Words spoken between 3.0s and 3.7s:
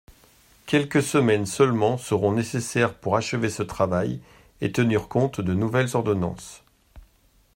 achever ce